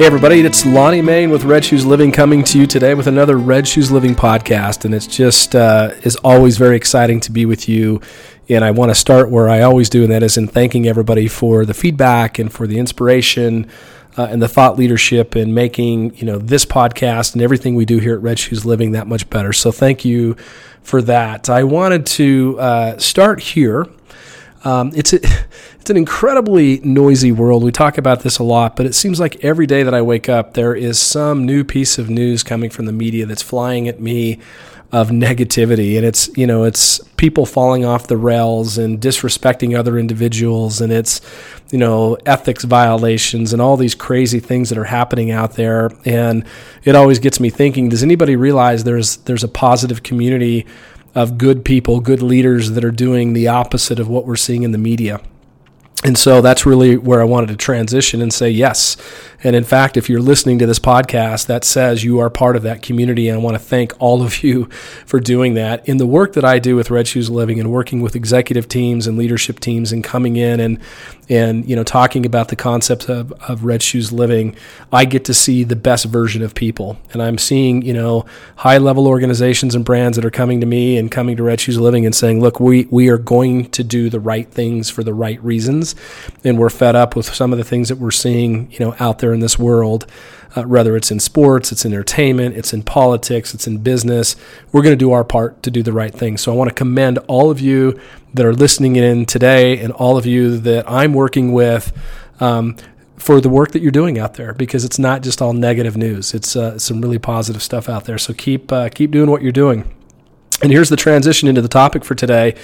Hey, 0.00 0.06
everybody, 0.06 0.40
it's 0.40 0.64
Lonnie 0.64 1.02
Mayne 1.02 1.28
with 1.28 1.44
Red 1.44 1.62
Shoes 1.62 1.84
Living 1.84 2.10
coming 2.10 2.42
to 2.44 2.58
you 2.58 2.66
today 2.66 2.94
with 2.94 3.06
another 3.06 3.36
Red 3.36 3.68
Shoes 3.68 3.92
Living 3.92 4.14
podcast. 4.14 4.86
And 4.86 4.94
it's 4.94 5.06
just, 5.06 5.54
uh, 5.54 5.90
is 6.04 6.16
always 6.24 6.56
very 6.56 6.74
exciting 6.74 7.20
to 7.20 7.30
be 7.30 7.44
with 7.44 7.68
you. 7.68 8.00
And 8.48 8.64
I 8.64 8.70
want 8.70 8.90
to 8.90 8.94
start 8.94 9.30
where 9.30 9.50
I 9.50 9.60
always 9.60 9.90
do, 9.90 10.02
and 10.02 10.10
that 10.10 10.22
is 10.22 10.38
in 10.38 10.48
thanking 10.48 10.88
everybody 10.88 11.28
for 11.28 11.66
the 11.66 11.74
feedback 11.74 12.38
and 12.38 12.50
for 12.50 12.66
the 12.66 12.78
inspiration 12.78 13.68
uh, 14.16 14.26
and 14.30 14.40
the 14.40 14.48
thought 14.48 14.78
leadership 14.78 15.36
in 15.36 15.52
making, 15.52 16.16
you 16.16 16.24
know, 16.24 16.38
this 16.38 16.64
podcast 16.64 17.34
and 17.34 17.42
everything 17.42 17.74
we 17.74 17.84
do 17.84 17.98
here 17.98 18.14
at 18.14 18.22
Red 18.22 18.38
Shoes 18.38 18.64
Living 18.64 18.92
that 18.92 19.06
much 19.06 19.28
better. 19.28 19.52
So 19.52 19.70
thank 19.70 20.02
you 20.02 20.34
for 20.80 21.02
that. 21.02 21.50
I 21.50 21.62
wanted 21.62 22.06
to 22.06 22.58
uh, 22.58 22.96
start 22.96 23.40
here 23.40 23.86
um, 24.64 24.92
it's 24.94 25.12
a, 25.12 25.16
it's 25.80 25.90
an 25.90 25.96
incredibly 25.96 26.80
noisy 26.80 27.32
world. 27.32 27.62
We 27.62 27.72
talk 27.72 27.98
about 27.98 28.20
this 28.20 28.38
a 28.38 28.44
lot, 28.44 28.76
but 28.76 28.86
it 28.86 28.94
seems 28.94 29.20
like 29.20 29.44
every 29.44 29.66
day 29.66 29.82
that 29.82 29.94
I 29.94 30.02
wake 30.02 30.28
up, 30.28 30.54
there 30.54 30.74
is 30.74 30.98
some 30.98 31.46
new 31.46 31.64
piece 31.64 31.98
of 31.98 32.10
news 32.10 32.42
coming 32.42 32.70
from 32.70 32.86
the 32.86 32.92
media 32.92 33.26
that's 33.26 33.42
flying 33.42 33.88
at 33.88 34.00
me 34.00 34.38
of 34.92 35.10
negativity, 35.10 35.96
and 35.96 36.04
it's 36.04 36.36
you 36.36 36.46
know 36.46 36.64
it's 36.64 36.98
people 37.16 37.46
falling 37.46 37.84
off 37.84 38.08
the 38.08 38.16
rails 38.16 38.76
and 38.76 39.00
disrespecting 39.00 39.78
other 39.78 39.98
individuals, 39.98 40.80
and 40.80 40.92
it's 40.92 41.20
you 41.70 41.78
know 41.78 42.16
ethics 42.26 42.64
violations 42.64 43.52
and 43.52 43.62
all 43.62 43.76
these 43.76 43.94
crazy 43.94 44.40
things 44.40 44.68
that 44.68 44.78
are 44.78 44.84
happening 44.84 45.30
out 45.30 45.52
there, 45.52 45.90
and 46.04 46.44
it 46.82 46.96
always 46.96 47.20
gets 47.20 47.38
me 47.38 47.50
thinking: 47.50 47.88
Does 47.88 48.02
anybody 48.02 48.34
realize 48.34 48.82
there's 48.82 49.18
there's 49.18 49.44
a 49.44 49.48
positive 49.48 50.02
community? 50.02 50.66
Of 51.14 51.38
good 51.38 51.64
people, 51.64 52.00
good 52.00 52.22
leaders 52.22 52.72
that 52.72 52.84
are 52.84 52.90
doing 52.90 53.32
the 53.32 53.48
opposite 53.48 53.98
of 53.98 54.08
what 54.08 54.26
we're 54.26 54.36
seeing 54.36 54.62
in 54.62 54.72
the 54.72 54.78
media. 54.78 55.20
And 56.02 56.16
so 56.16 56.40
that's 56.40 56.64
really 56.64 56.96
where 56.96 57.20
I 57.20 57.24
wanted 57.24 57.48
to 57.48 57.56
transition 57.56 58.22
and 58.22 58.32
say 58.32 58.50
yes. 58.50 58.96
And 59.42 59.56
in 59.56 59.64
fact, 59.64 59.96
if 59.96 60.08
you're 60.08 60.20
listening 60.20 60.58
to 60.58 60.66
this 60.66 60.78
podcast, 60.78 61.46
that 61.46 61.64
says 61.64 62.04
you 62.04 62.18
are 62.18 62.30
part 62.30 62.56
of 62.56 62.62
that 62.62 62.82
community. 62.82 63.28
And 63.28 63.38
I 63.38 63.42
want 63.42 63.54
to 63.54 63.62
thank 63.62 63.92
all 63.98 64.22
of 64.22 64.42
you 64.42 64.66
for 65.06 65.20
doing 65.20 65.54
that. 65.54 65.88
In 65.88 65.96
the 65.96 66.06
work 66.06 66.34
that 66.34 66.44
I 66.44 66.58
do 66.58 66.76
with 66.76 66.90
Red 66.90 67.08
Shoes 67.08 67.30
Living 67.30 67.58
and 67.58 67.70
working 67.70 68.00
with 68.00 68.16
executive 68.16 68.68
teams 68.68 69.06
and 69.06 69.16
leadership 69.16 69.60
teams 69.60 69.92
and 69.92 70.04
coming 70.04 70.36
in 70.36 70.60
and 70.60 70.78
and 71.30 71.66
you 71.68 71.76
know 71.76 71.84
talking 71.84 72.26
about 72.26 72.48
the 72.48 72.56
concepts 72.56 73.08
of, 73.08 73.32
of 73.48 73.64
red 73.64 73.82
shoes 73.82 74.12
living 74.12 74.54
i 74.92 75.04
get 75.04 75.24
to 75.24 75.32
see 75.32 75.62
the 75.62 75.76
best 75.76 76.04
version 76.06 76.42
of 76.42 76.54
people 76.54 76.98
and 77.12 77.22
i'm 77.22 77.38
seeing 77.38 77.80
you 77.82 77.94
know 77.94 78.26
high 78.56 78.76
level 78.76 79.06
organizations 79.06 79.74
and 79.74 79.84
brands 79.84 80.16
that 80.16 80.24
are 80.24 80.30
coming 80.30 80.60
to 80.60 80.66
me 80.66 80.98
and 80.98 81.10
coming 81.10 81.36
to 81.36 81.42
red 81.42 81.60
shoes 81.60 81.78
living 81.78 82.04
and 82.04 82.14
saying 82.14 82.40
look 82.40 82.58
we 82.58 82.84
we 82.90 83.08
are 83.08 83.16
going 83.18 83.64
to 83.70 83.84
do 83.84 84.10
the 84.10 84.20
right 84.20 84.50
things 84.50 84.90
for 84.90 85.04
the 85.04 85.14
right 85.14 85.42
reasons 85.42 85.94
and 86.44 86.58
we're 86.58 86.68
fed 86.68 86.96
up 86.96 87.14
with 87.14 87.32
some 87.32 87.52
of 87.52 87.58
the 87.58 87.64
things 87.64 87.88
that 87.88 87.96
we're 87.96 88.10
seeing 88.10 88.70
you 88.72 88.80
know 88.80 88.94
out 88.98 89.20
there 89.20 89.29
in 89.32 89.40
this 89.40 89.58
world 89.58 90.06
uh, 90.56 90.62
whether 90.62 90.96
it's 90.96 91.10
in 91.10 91.20
sports, 91.20 91.70
it's 91.72 91.84
in 91.84 91.92
entertainment, 91.92 92.56
it's 92.56 92.72
in 92.72 92.82
politics, 92.82 93.54
it's 93.54 93.66
in 93.66 93.78
business. 93.78 94.36
We're 94.72 94.82
going 94.82 94.92
to 94.92 95.04
do 95.04 95.12
our 95.12 95.24
part 95.24 95.62
to 95.62 95.70
do 95.70 95.82
the 95.82 95.92
right 95.92 96.12
thing. 96.12 96.36
So 96.36 96.52
I 96.52 96.56
want 96.56 96.68
to 96.68 96.74
commend 96.74 97.18
all 97.28 97.50
of 97.50 97.60
you 97.60 97.98
that 98.34 98.44
are 98.44 98.54
listening 98.54 98.96
in 98.96 99.26
today 99.26 99.78
and 99.78 99.92
all 99.92 100.16
of 100.16 100.26
you 100.26 100.58
that 100.58 100.90
I'm 100.90 101.14
working 101.14 101.52
with. 101.52 101.92
Um, 102.40 102.76
for 103.16 103.38
the 103.38 103.50
work 103.50 103.72
that 103.72 103.82
you're 103.82 103.90
doing 103.90 104.18
out 104.18 104.34
there, 104.34 104.54
because 104.54 104.82
it's 104.82 104.98
not 104.98 105.22
just 105.22 105.42
all 105.42 105.52
negative 105.52 105.94
news. 105.94 106.32
It's 106.32 106.56
uh, 106.56 106.78
some 106.78 107.02
really 107.02 107.18
positive 107.18 107.62
stuff 107.62 107.86
out 107.86 108.06
there. 108.06 108.16
So 108.16 108.32
keep 108.32 108.72
uh, 108.72 108.88
keep 108.88 109.10
doing 109.10 109.30
what 109.30 109.42
you're 109.42 109.52
doing. 109.52 109.94
And 110.62 110.70
here's 110.70 110.90
the 110.90 110.96
transition 110.96 111.48
into 111.48 111.62
the 111.62 111.68
topic 111.68 112.04
for 112.04 112.14
today. 112.14 112.54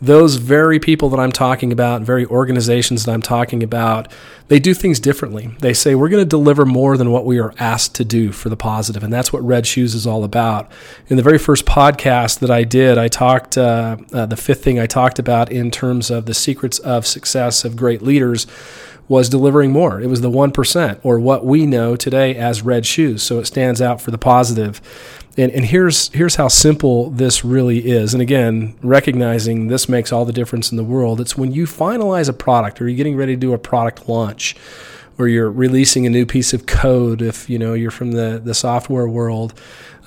Those 0.00 0.36
very 0.36 0.78
people 0.78 1.10
that 1.10 1.20
I'm 1.20 1.32
talking 1.32 1.70
about, 1.70 2.00
very 2.00 2.24
organizations 2.24 3.04
that 3.04 3.12
I'm 3.12 3.20
talking 3.20 3.62
about, 3.62 4.10
they 4.48 4.58
do 4.58 4.72
things 4.72 4.98
differently. 4.98 5.50
They 5.60 5.74
say, 5.74 5.94
we're 5.94 6.08
going 6.08 6.22
to 6.22 6.28
deliver 6.28 6.64
more 6.64 6.96
than 6.96 7.10
what 7.10 7.26
we 7.26 7.38
are 7.38 7.52
asked 7.58 7.94
to 7.96 8.06
do 8.06 8.32
for 8.32 8.48
the 8.48 8.56
positive. 8.56 9.02
And 9.02 9.12
that's 9.12 9.34
what 9.34 9.44
Red 9.44 9.66
Shoes 9.66 9.94
is 9.94 10.06
all 10.06 10.24
about. 10.24 10.72
In 11.08 11.18
the 11.18 11.22
very 11.22 11.36
first 11.36 11.66
podcast 11.66 12.38
that 12.38 12.50
I 12.50 12.64
did, 12.64 12.96
I 12.96 13.08
talked, 13.08 13.58
uh, 13.58 13.98
uh, 14.14 14.24
the 14.24 14.36
fifth 14.36 14.64
thing 14.64 14.80
I 14.80 14.86
talked 14.86 15.18
about 15.18 15.52
in 15.52 15.70
terms 15.70 16.10
of 16.10 16.24
the 16.24 16.34
secrets 16.34 16.78
of 16.78 17.06
success 17.06 17.66
of 17.66 17.76
great 17.76 18.00
leaders 18.00 18.46
was 19.08 19.28
delivering 19.28 19.72
more. 19.72 20.00
It 20.00 20.06
was 20.06 20.22
the 20.22 20.30
1%, 20.30 21.00
or 21.02 21.20
what 21.20 21.44
we 21.44 21.66
know 21.66 21.96
today 21.96 22.34
as 22.34 22.62
red 22.62 22.86
shoes. 22.86 23.22
So 23.22 23.40
it 23.40 23.44
stands 23.46 23.82
out 23.82 24.00
for 24.00 24.10
the 24.10 24.16
positive. 24.16 24.80
And, 25.36 25.50
and 25.52 25.64
here's 25.64 26.08
here's 26.10 26.34
how 26.34 26.48
simple 26.48 27.10
this 27.10 27.44
really 27.44 27.90
is. 27.90 28.12
And 28.12 28.22
again, 28.22 28.74
recognizing 28.82 29.68
this 29.68 29.88
makes 29.88 30.12
all 30.12 30.24
the 30.24 30.32
difference 30.32 30.70
in 30.70 30.76
the 30.76 30.84
world. 30.84 31.20
It's 31.20 31.36
when 31.36 31.52
you 31.52 31.64
finalize 31.64 32.28
a 32.28 32.34
product 32.34 32.80
or 32.80 32.88
you're 32.88 32.96
getting 32.96 33.16
ready 33.16 33.34
to 33.34 33.40
do 33.40 33.52
a 33.52 33.58
product 33.58 34.08
launch 34.08 34.56
or 35.18 35.28
you're 35.28 35.50
releasing 35.50 36.06
a 36.06 36.10
new 36.10 36.26
piece 36.26 36.52
of 36.52 36.66
code 36.66 37.22
if 37.22 37.48
you 37.48 37.58
know 37.58 37.74
you're 37.74 37.90
from 37.90 38.12
the, 38.12 38.40
the 38.42 38.54
software 38.54 39.08
world 39.08 39.54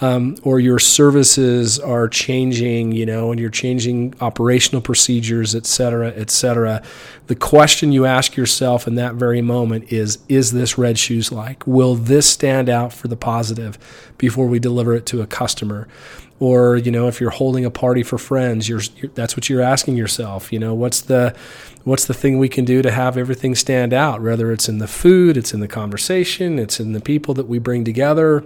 um, 0.01 0.35
or 0.43 0.59
your 0.59 0.79
services 0.79 1.79
are 1.79 2.07
changing 2.07 2.91
you 2.91 3.05
know 3.05 3.31
and 3.31 3.39
you're 3.39 3.49
changing 3.49 4.13
operational 4.21 4.81
procedures 4.81 5.55
et 5.55 5.65
cetera 5.65 6.09
et 6.15 6.29
cetera. 6.29 6.81
The 7.27 7.35
question 7.35 7.91
you 7.91 8.05
ask 8.05 8.35
yourself 8.35 8.87
in 8.87 8.95
that 8.95 9.15
very 9.15 9.41
moment 9.41 9.91
is 9.91 10.19
is 10.27 10.51
this 10.51 10.77
red 10.77 10.97
shoes 10.99 11.31
like 11.31 11.65
will 11.65 11.95
this 11.95 12.29
stand 12.29 12.69
out 12.69 12.93
for 12.93 13.07
the 13.07 13.17
positive 13.17 13.77
before 14.17 14.47
we 14.47 14.59
deliver 14.59 14.93
it 14.93 15.05
to 15.07 15.21
a 15.21 15.27
customer 15.27 15.87
or 16.39 16.75
you 16.75 16.91
know 16.91 17.07
if 17.07 17.21
you're 17.21 17.29
holding 17.29 17.63
a 17.63 17.71
party 17.71 18.03
for 18.03 18.17
friends 18.17 18.67
you're, 18.67 18.81
you're, 18.97 19.11
that's 19.11 19.37
what 19.37 19.49
you're 19.49 19.61
asking 19.61 19.95
yourself 19.95 20.51
you 20.51 20.59
know 20.59 20.73
what's 20.73 21.01
the 21.01 21.33
what's 21.85 22.05
the 22.05 22.13
thing 22.13 22.37
we 22.37 22.49
can 22.49 22.65
do 22.65 22.81
to 22.81 22.91
have 22.91 23.17
everything 23.17 23.55
stand 23.55 23.93
out 23.93 24.21
whether 24.21 24.51
it's 24.51 24.67
in 24.67 24.79
the 24.79 24.87
food 24.87 25.37
it's 25.37 25.53
in 25.53 25.61
the 25.61 25.67
conversation 25.67 26.59
it's 26.59 26.79
in 26.79 26.91
the 26.91 27.01
people 27.01 27.33
that 27.33 27.47
we 27.47 27.59
bring 27.59 27.83
together. 27.83 28.43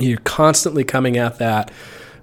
You're 0.00 0.18
constantly 0.18 0.82
coming 0.82 1.16
at 1.16 1.38
that 1.38 1.70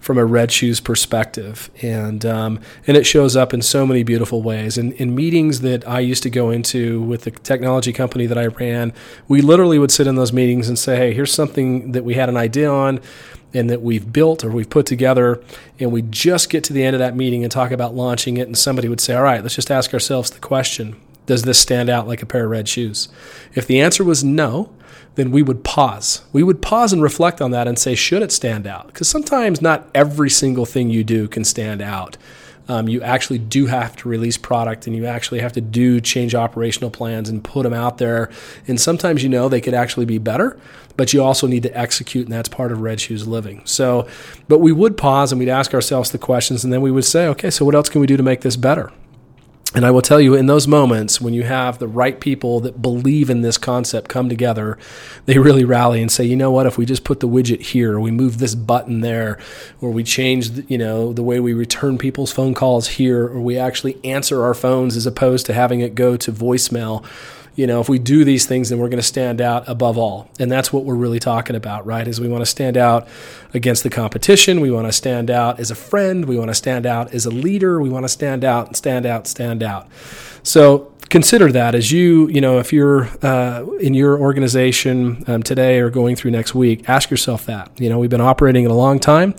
from 0.02 0.18
a 0.18 0.26
red 0.26 0.52
shoes 0.52 0.80
perspective, 0.80 1.70
and 1.82 2.26
um, 2.26 2.60
and 2.88 2.98
it 2.98 3.06
shows 3.06 3.36
up 3.38 3.54
in 3.54 3.62
so 3.62 3.86
many 3.86 4.02
beautiful 4.04 4.42
ways. 4.42 4.78
And 4.78 4.94
in 4.94 5.16
meetings 5.16 5.62
that 5.62 5.88
I 5.88 6.00
used 6.00 6.24
to 6.24 6.30
go 6.30 6.50
into 6.50 7.02
with 7.04 7.22
the 7.22 7.32
technology 7.32 7.94
company 7.94 8.26
that 8.26 8.38
I 8.38 8.48
ran, 8.48 8.94
we 9.28 9.42
literally 9.42 9.78
would 9.78 9.92
sit 9.92 10.08
in 10.08 10.16
those 10.16 10.34
meetings 10.34 10.68
and 10.68 10.78
say, 10.78 10.98
"Hey, 10.98 11.14
here's 11.14 11.34
something 11.34 11.92
that 11.94 12.04
we 12.04 12.16
had 12.16 12.28
an 12.28 12.36
idea 12.36 12.70
on." 12.70 13.00
and 13.54 13.70
that 13.70 13.82
we've 13.82 14.14
built 14.14 14.46
or 14.46 14.50
we've 14.50 14.70
put 14.70 14.86
together, 14.86 15.44
and 15.78 15.92
we 15.92 16.02
just 16.04 16.50
get 16.50 16.64
to 16.64 16.72
the 16.72 16.86
end 16.86 16.96
of 16.96 17.02
that 17.02 17.18
meeting 17.18 17.44
and 17.44 17.52
talk 17.52 17.72
about 17.72 17.94
launching 17.94 18.38
it, 18.38 18.48
and 18.48 18.58
somebody 18.58 18.88
would 18.88 19.02
say, 19.02 19.14
All 19.14 19.24
right, 19.24 19.42
let's 19.42 19.56
just 19.56 19.70
ask 19.70 19.94
ourselves 19.94 20.30
the 20.30 20.40
question 20.40 20.96
Does 21.26 21.42
this 21.42 21.60
stand 21.60 21.90
out 21.90 22.08
like 22.08 22.22
a 22.22 22.26
pair 22.26 22.46
of 22.46 22.52
red 22.52 22.70
shoes? 22.70 23.10
If 23.54 23.68
the 23.68 23.82
answer 23.82 24.06
was 24.06 24.24
no, 24.24 24.72
then 25.16 25.32
we 25.32 25.44
would 25.44 25.64
pause. 25.64 26.24
We 26.32 26.44
would 26.44 26.62
pause 26.62 26.94
and 26.94 27.02
reflect 27.02 27.42
on 27.42 27.52
that 27.52 27.68
and 27.68 27.78
say, 27.78 27.96
should 27.96 28.22
it 28.22 28.32
stand 28.32 28.66
out? 28.66 28.88
Because 28.88 29.10
sometimes 29.10 29.62
not 29.62 29.90
every 29.94 30.30
single 30.30 30.66
thing 30.66 30.90
you 30.90 31.04
do 31.04 31.28
can 31.28 31.44
stand 31.44 31.82
out. 31.82 32.18
Um, 32.68 32.88
you 32.88 33.02
actually 33.02 33.40
do 33.40 33.66
have 33.66 33.98
to 33.98 34.08
release 34.08 34.38
product 34.38 34.88
and 34.88 34.96
you 34.96 35.06
actually 35.06 35.40
have 35.40 35.52
to 35.54 35.62
do 35.62 36.00
change 36.00 36.34
operational 36.34 36.90
plans 36.90 37.28
and 37.28 37.44
put 37.44 37.64
them 37.64 37.74
out 37.74 37.98
there. 37.98 38.30
And 38.68 38.80
sometimes 38.80 39.24
you 39.24 39.30
know 39.30 39.50
they 39.50 39.60
could 39.60 39.74
actually 39.74 40.06
be 40.06 40.20
better, 40.20 40.58
but 40.96 41.12
you 41.12 41.22
also 41.22 41.48
need 41.48 41.64
to 41.64 41.78
execute, 41.78 42.28
and 42.28 42.34
that's 42.34 42.48
part 42.48 42.72
of 42.72 42.80
Red 42.80 43.02
Shoes 43.02 43.28
living. 43.28 43.62
So, 43.66 44.08
but 44.48 44.60
we 44.60 44.72
would 44.72 44.96
pause 44.96 45.32
and 45.32 45.40
we'd 45.40 45.50
ask 45.50 45.74
ourselves 45.74 46.12
the 46.12 46.18
questions, 46.18 46.64
and 46.64 46.72
then 46.72 46.82
we 46.82 46.92
would 46.92 47.06
say, 47.06 47.28
okay, 47.28 47.50
so 47.50 47.66
what 47.66 47.76
else 47.76 47.90
can 47.90 48.00
we 48.00 48.08
do 48.08 48.16
to 48.18 48.24
make 48.24 48.42
this 48.42 48.56
better? 48.56 48.92
And 49.74 49.86
I 49.86 49.92
will 49.92 50.02
tell 50.02 50.20
you, 50.20 50.36
in 50.36 50.48
those 50.48 50.68
moments 50.68 51.22
when 51.22 51.34
you 51.34 51.44
have 51.44 51.80
the 51.80 51.88
right 51.88 52.20
people 52.20 52.60
that 52.60 52.82
believe 52.82 53.30
in 53.30 53.40
this 53.40 53.58
concept 53.58 54.10
come 54.10 54.28
together, 54.28 54.78
they 55.28 55.38
really 55.38 55.64
rally 55.64 56.02
and 56.02 56.12
say, 56.12 56.26
you 56.26 56.36
know 56.36 56.52
what, 56.52 56.66
if 56.66 56.78
we 56.78 56.86
just 56.86 57.06
put 57.06 57.22
the 57.22 57.28
widget 57.28 57.62
here, 57.62 57.94
or 57.94 58.02
we 58.02 58.12
move 58.12 58.38
this 58.38 58.54
button 58.54 59.00
there, 59.00 59.40
or 59.80 59.90
we 59.92 60.04
change, 60.04 60.70
you 60.70 60.78
know, 60.78 61.14
the 61.14 61.24
way 61.24 61.40
we 61.40 61.54
return 61.54 61.98
people's 61.98 62.34
phone 62.34 62.54
calls 62.54 62.90
here, 62.90 63.24
or 63.26 63.40
we 63.40 63.58
actually 63.58 63.98
answer 64.04 64.44
our 64.44 64.54
phones 64.54 64.98
as 64.98 65.06
opposed 65.06 65.46
to 65.46 65.54
having 65.54 65.80
it 65.80 65.96
go 65.96 66.18
to 66.18 66.34
voicemail 66.34 67.06
you 67.56 67.68
know, 67.68 67.82
if 67.82 67.90
we 67.90 68.00
do 68.00 68.24
these 68.24 68.46
things, 68.46 68.70
then 68.70 68.80
we're 68.80 68.88
going 68.88 68.98
to 68.98 69.04
stand 69.04 69.42
out 69.42 69.68
above 69.68 69.98
all. 69.98 70.30
And 70.40 70.50
that's 70.50 70.72
what 70.72 70.86
we're 70.86 70.96
really 70.96 71.20
talking 71.20 71.56
about, 71.56 71.86
right? 71.86 72.08
Is 72.08 72.20
we 72.20 72.30
want 72.30 72.42
to 72.42 72.46
stand 72.46 72.78
out 72.78 73.08
against 73.54 73.84
the 73.84 73.90
competition. 73.90 74.62
We 74.62 74.72
want 74.72 74.88
to 74.88 74.94
stand 74.94 75.30
out 75.30 75.60
as 75.60 75.70
a 75.70 75.76
friend. 75.76 76.26
We 76.26 76.38
want 76.38 76.50
to 76.50 76.56
stand 76.56 76.86
out 76.86 77.14
as 77.14 77.26
a 77.26 77.30
leader. 77.30 77.82
We 77.82 77.90
want 77.90 78.06
to 78.06 78.10
stand 78.10 78.46
out, 78.46 78.76
stand 78.78 79.06
out, 79.06 79.28
stand 79.28 79.64
out. 79.64 79.88
So 80.44 80.94
consider 81.10 81.52
that 81.52 81.76
as 81.76 81.92
you, 81.92 82.30
you 82.30 82.40
know, 82.40 82.60
if 82.60 82.72
you're 82.72 83.10
uh, 83.22 83.66
in 83.80 83.94
your 83.94 84.18
organization 84.18 85.24
um, 85.28 85.44
today 85.44 85.80
or 85.80 85.90
going 85.90 86.16
through 86.16 86.32
next 86.32 86.56
week, 86.56 86.88
ask 86.90 87.12
yourself 87.12 87.46
that. 87.48 87.70
You 87.80 87.90
know, 87.90 88.00
we've 88.00 88.10
been 88.10 88.22
operating 88.22 88.64
in 88.64 88.72
a 88.72 88.76
long 88.76 88.98
time, 88.98 89.36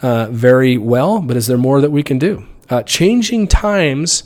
uh, 0.00 0.28
very 0.30 0.78
well, 0.78 1.20
but 1.20 1.36
is 1.36 1.46
there 1.46 1.58
more 1.58 1.82
that 1.82 1.90
we 1.90 2.02
can 2.02 2.18
do? 2.18 2.46
Uh, 2.70 2.82
changing 2.84 3.48
times 3.48 4.22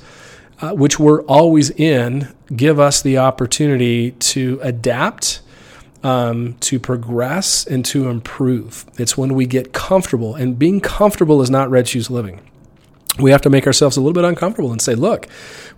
uh, 0.64 0.72
which 0.72 0.98
we're 0.98 1.22
always 1.24 1.68
in, 1.70 2.26
give 2.56 2.80
us 2.80 3.02
the 3.02 3.18
opportunity 3.18 4.12
to 4.12 4.58
adapt, 4.62 5.42
um, 6.02 6.54
to 6.60 6.80
progress, 6.80 7.66
and 7.66 7.84
to 7.84 8.08
improve. 8.08 8.86
It's 8.96 9.18
when 9.18 9.34
we 9.34 9.44
get 9.44 9.74
comfortable, 9.74 10.34
and 10.34 10.58
being 10.58 10.80
comfortable 10.80 11.42
is 11.42 11.50
not 11.50 11.68
red 11.68 11.86
shoes 11.86 12.08
living. 12.10 12.40
we 13.18 13.30
have 13.30 13.42
to 13.42 13.50
make 13.50 13.66
ourselves 13.66 13.96
a 13.96 14.00
little 14.00 14.14
bit 14.14 14.24
uncomfortable 14.24 14.72
and 14.72 14.80
say, 14.80 14.94
look, 14.94 15.30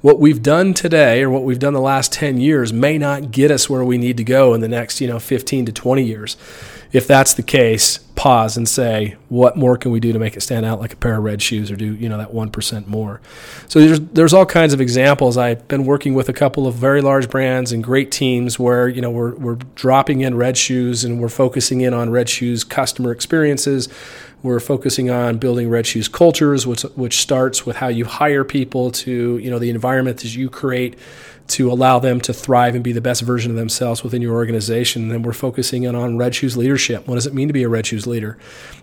what 0.02 0.20
we've 0.20 0.42
done 0.42 0.72
today 0.72 1.22
or 1.22 1.30
what 1.30 1.42
we've 1.42 1.58
done 1.58 1.74
the 1.74 1.80
last 1.80 2.12
10 2.12 2.38
years 2.38 2.72
may 2.72 2.96
not 2.96 3.30
get 3.30 3.50
us 3.50 3.68
where 3.68 3.84
we 3.84 3.98
need 3.98 4.16
to 4.16 4.24
go 4.24 4.54
in 4.54 4.60
the 4.60 4.68
next, 4.68 5.00
you 5.00 5.08
know, 5.08 5.18
15 5.18 5.66
to 5.66 5.72
20 5.72 6.02
years. 6.02 6.36
If 6.92 7.06
that's 7.06 7.34
the 7.34 7.42
case, 7.42 7.98
pause 8.16 8.56
and 8.56 8.68
say, 8.68 9.14
what 9.28 9.56
more 9.56 9.76
can 9.76 9.92
we 9.92 10.00
do 10.00 10.12
to 10.12 10.18
make 10.18 10.36
it 10.36 10.40
stand 10.40 10.66
out 10.66 10.80
like 10.80 10.92
a 10.92 10.96
pair 10.96 11.16
of 11.16 11.22
red 11.22 11.40
shoes 11.40 11.70
or 11.70 11.76
do, 11.76 11.94
you 11.94 12.08
know, 12.08 12.18
that 12.18 12.32
1% 12.32 12.86
more? 12.86 13.20
So 13.68 13.78
there's, 13.78 14.00
there's 14.00 14.32
all 14.32 14.46
kinds 14.46 14.72
of 14.72 14.80
examples. 14.80 15.36
I've 15.36 15.68
been 15.68 15.84
working 15.84 16.14
with 16.14 16.28
a 16.28 16.32
couple 16.32 16.66
of 16.66 16.74
very 16.74 17.02
large 17.02 17.30
brands 17.30 17.70
and 17.72 17.84
great 17.84 18.10
teams 18.10 18.58
where, 18.58 18.88
you 18.88 19.00
know, 19.00 19.10
we're, 19.10 19.34
we're 19.36 19.58
dropping 19.76 20.22
in 20.22 20.34
red 20.34 20.56
shoes 20.56 21.04
and 21.04 21.20
we're 21.20 21.28
focusing 21.28 21.82
in 21.82 21.94
on 21.94 22.10
red 22.10 22.28
shoes 22.28 22.64
customer 22.64 23.12
experiences 23.12 23.88
we're 24.42 24.60
focusing 24.60 25.10
on 25.10 25.38
building 25.38 25.68
Red 25.68 25.86
Shoes 25.86 26.08
cultures, 26.08 26.66
which 26.66 26.82
which 26.94 27.18
starts 27.18 27.66
with 27.66 27.76
how 27.76 27.88
you 27.88 28.04
hire 28.04 28.44
people 28.44 28.90
to 28.92 29.38
you 29.38 29.50
know 29.50 29.58
the 29.58 29.70
environment 29.70 30.18
that 30.18 30.36
you 30.36 30.48
create 30.48 30.96
to 31.48 31.70
allow 31.70 31.98
them 31.98 32.20
to 32.20 32.32
thrive 32.32 32.74
and 32.74 32.82
be 32.82 32.92
the 32.92 33.00
best 33.00 33.22
version 33.22 33.50
of 33.50 33.56
themselves 33.56 34.02
within 34.02 34.20
your 34.20 34.34
organization. 34.34 35.02
And 35.02 35.10
then 35.12 35.22
we're 35.22 35.32
focusing 35.32 35.84
in 35.84 35.94
on 35.94 36.16
Red 36.16 36.34
Shoes 36.34 36.56
leadership. 36.56 37.06
What 37.06 37.14
does 37.14 37.26
it 37.26 37.34
mean 37.34 37.48
to 37.48 37.54
be 37.54 37.62
a 37.62 37.68
Red 37.68 37.86
Shoes 37.86 38.06
leader? 38.06 38.36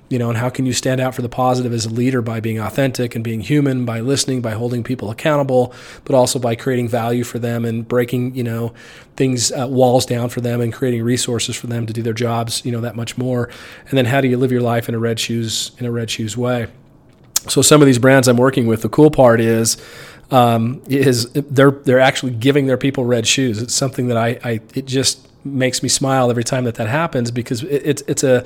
You 0.10 0.19
know, 0.19 0.30
and 0.30 0.38
how 0.38 0.50
can 0.50 0.65
you 0.65 0.74
stand 0.74 1.01
out 1.01 1.15
for 1.15 1.21
the 1.21 1.30
positive 1.30 1.74
as 1.74 1.86
a 1.86 1.89
leader 1.89 2.21
by 2.21 2.39
being 2.39 2.60
authentic 2.60 3.15
and 3.15 3.24
being 3.24 3.42
human, 3.42 3.83
by 3.83 4.00
listening, 4.00 4.42
by 4.42 4.51
holding 4.51 4.83
people 4.83 5.10
accountable, 5.10 5.74
but 6.06 6.15
also 6.15 6.39
by 6.39 6.56
creating 6.56 6.88
value 6.88 7.24
for 7.24 7.39
them 7.39 7.65
and 7.65 7.88
breaking, 7.88 8.36
you 8.36 8.44
know, 8.44 8.74
things, 9.18 9.51
uh, 9.51 9.68
walls 9.68 10.06
down 10.06 10.30
for 10.30 10.39
them 10.39 10.62
and 10.62 10.71
creating 10.71 11.04
resources 11.04 11.56
for 11.56 11.68
them 11.68 11.86
to 11.86 11.94
do 11.94 12.01
their 12.01 12.13
jobs, 12.13 12.63
you 12.65 12.71
know, 12.71 12.81
that 12.81 12.95
much 12.95 13.18
more. 13.18 13.50
And 13.89 13.98
then 13.98 14.06
how 14.06 14.21
do 14.21 14.27
you 14.27 14.38
live 14.38 14.51
your 14.51 14.62
life 14.62 14.88
in 14.88 14.95
a 14.95 15.00
Red 15.00 15.19
Shoes, 15.19 15.71
in 15.80 15.86
a 15.86 15.92
Red 15.92 16.10
Shoes 16.10 16.38
way? 16.38 16.68
So 17.50 17.62
some 17.62 17.81
of 17.81 17.88
these 17.88 18.00
brands 18.00 18.30
I'm 18.30 18.38
working 18.38 18.68
with, 18.68 18.83
the 18.83 18.89
cool 18.89 19.12
part 19.12 19.42
is, 19.42 19.75
um, 20.33 20.81
is 20.88 21.30
they're 21.31 21.71
they're 21.71 22.00
actually 22.00 22.31
giving 22.31 22.65
their 22.65 22.77
people 22.77 23.06
red 23.06 23.27
shoes. 23.27 23.62
It's 23.62 23.74
something 23.74 24.07
that 24.07 24.18
I, 24.18 24.39
I 24.44 24.59
it 24.74 24.85
just 24.85 25.27
makes 25.45 25.83
me 25.83 25.89
smile 25.89 26.30
every 26.31 26.44
time 26.44 26.63
that 26.63 26.75
that 26.75 26.88
happens 26.88 27.30
because 27.30 27.62
it, 27.63 27.81
it's 27.85 28.01
it's 28.07 28.24
a 28.24 28.44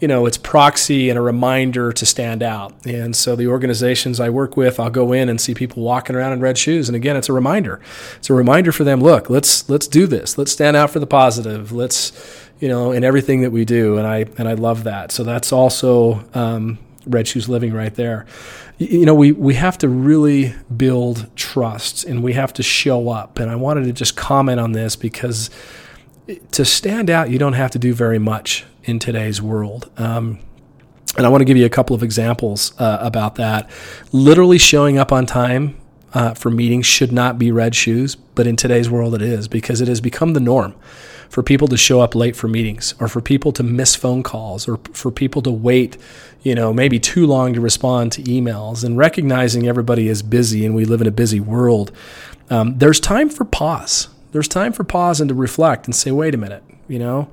you 0.00 0.08
know 0.08 0.24
it's 0.24 0.38
proxy 0.38 1.10
and 1.10 1.18
a 1.18 1.20
reminder 1.20 1.92
to 1.92 2.06
stand 2.06 2.42
out. 2.42 2.74
And 2.86 3.14
so 3.14 3.36
the 3.36 3.48
organizations 3.48 4.18
I 4.18 4.30
work 4.30 4.56
with, 4.56 4.80
I'll 4.80 4.88
go 4.88 5.12
in 5.12 5.28
and 5.28 5.38
see 5.38 5.52
people 5.52 5.82
walking 5.82 6.16
around 6.16 6.32
in 6.32 6.40
red 6.40 6.56
shoes, 6.56 6.88
and 6.88 6.96
again, 6.96 7.16
it's 7.16 7.28
a 7.28 7.34
reminder. 7.34 7.82
It's 8.16 8.30
a 8.30 8.34
reminder 8.34 8.72
for 8.72 8.84
them. 8.84 9.02
Look, 9.02 9.28
let's 9.28 9.68
let's 9.68 9.86
do 9.86 10.06
this. 10.06 10.38
Let's 10.38 10.52
stand 10.52 10.74
out 10.74 10.88
for 10.88 11.00
the 11.00 11.06
positive. 11.06 11.70
Let's 11.70 12.12
you 12.60 12.68
know 12.70 12.92
in 12.92 13.04
everything 13.04 13.42
that 13.42 13.50
we 13.52 13.66
do, 13.66 13.98
and 13.98 14.06
I 14.06 14.24
and 14.38 14.48
I 14.48 14.54
love 14.54 14.84
that. 14.84 15.12
So 15.12 15.22
that's 15.22 15.52
also 15.52 16.24
um, 16.32 16.78
red 17.06 17.26
shoes 17.28 17.48
living 17.48 17.72
right 17.72 17.94
there 17.94 18.26
you 18.78 19.06
know, 19.06 19.14
we, 19.14 19.32
we 19.32 19.54
have 19.54 19.78
to 19.78 19.88
really 19.88 20.54
build 20.74 21.34
trust 21.34 22.04
and 22.04 22.22
we 22.22 22.34
have 22.34 22.52
to 22.54 22.62
show 22.62 23.08
up. 23.08 23.38
And 23.38 23.50
I 23.50 23.56
wanted 23.56 23.84
to 23.84 23.92
just 23.92 24.16
comment 24.16 24.60
on 24.60 24.72
this 24.72 24.96
because 24.96 25.50
to 26.52 26.64
stand 26.64 27.08
out, 27.08 27.30
you 27.30 27.38
don't 27.38 27.54
have 27.54 27.70
to 27.70 27.78
do 27.78 27.94
very 27.94 28.18
much 28.18 28.64
in 28.84 28.98
today's 28.98 29.40
world. 29.40 29.90
Um, 29.96 30.40
and 31.16 31.24
I 31.24 31.30
want 31.30 31.40
to 31.40 31.46
give 31.46 31.56
you 31.56 31.64
a 31.64 31.70
couple 31.70 31.96
of 31.96 32.02
examples 32.02 32.78
uh, 32.78 32.98
about 33.00 33.36
that. 33.36 33.70
Literally 34.12 34.58
showing 34.58 34.98
up 34.98 35.10
on 35.10 35.24
time 35.24 35.78
uh, 36.12 36.34
for 36.34 36.50
meetings 36.50 36.84
should 36.84 37.12
not 37.12 37.38
be 37.38 37.50
red 37.50 37.74
shoes, 37.74 38.14
but 38.14 38.46
in 38.46 38.56
today's 38.56 38.90
world 38.90 39.14
it 39.14 39.22
is 39.22 39.48
because 39.48 39.80
it 39.80 39.88
has 39.88 40.02
become 40.02 40.34
the 40.34 40.40
norm 40.40 40.74
for 41.28 41.42
people 41.42 41.68
to 41.68 41.76
show 41.76 42.00
up 42.00 42.14
late 42.14 42.36
for 42.36 42.48
meetings 42.48 42.94
or 43.00 43.08
for 43.08 43.20
people 43.20 43.52
to 43.52 43.62
miss 43.62 43.94
phone 43.94 44.22
calls 44.22 44.68
or 44.68 44.78
for 44.92 45.10
people 45.10 45.42
to 45.42 45.50
wait, 45.50 45.96
you 46.46 46.54
know, 46.54 46.72
maybe 46.72 47.00
too 47.00 47.26
long 47.26 47.54
to 47.54 47.60
respond 47.60 48.12
to 48.12 48.22
emails 48.22 48.84
and 48.84 48.96
recognizing 48.96 49.66
everybody 49.66 50.06
is 50.06 50.22
busy 50.22 50.64
and 50.64 50.76
we 50.76 50.84
live 50.84 51.00
in 51.00 51.08
a 51.08 51.10
busy 51.10 51.40
world. 51.40 51.90
Um, 52.50 52.78
there's 52.78 53.00
time 53.00 53.30
for 53.30 53.44
pause. 53.44 54.06
There's 54.30 54.46
time 54.46 54.72
for 54.72 54.84
pause 54.84 55.20
and 55.20 55.28
to 55.28 55.34
reflect 55.34 55.86
and 55.86 55.94
say, 55.94 56.12
wait 56.12 56.36
a 56.36 56.38
minute, 56.38 56.62
you 56.86 57.00
know. 57.00 57.28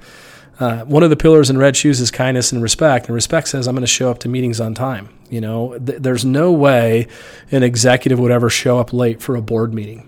Uh, 0.59 0.83
one 0.85 1.03
of 1.03 1.11
the 1.11 1.15
pillars 1.15 1.51
in 1.51 1.59
red 1.59 1.77
shoes 1.77 2.01
is 2.01 2.09
kindness 2.09 2.51
and 2.51 2.63
respect 2.63 3.07
and 3.07 3.15
respect 3.15 3.47
says 3.47 3.67
i'm 3.67 3.73
going 3.73 3.81
to 3.81 3.87
show 3.87 4.11
up 4.11 4.19
to 4.19 4.29
meetings 4.29 4.61
on 4.61 4.75
time 4.75 5.09
you 5.31 5.41
know 5.41 5.75
th- 5.79 5.99
there's 5.99 6.23
no 6.23 6.51
way 6.51 7.07
an 7.51 7.63
executive 7.63 8.19
would 8.19 8.31
ever 8.31 8.51
show 8.51 8.77
up 8.77 8.93
late 8.93 9.19
for 9.19 9.35
a 9.35 9.41
board 9.41 9.73
meeting 9.73 10.07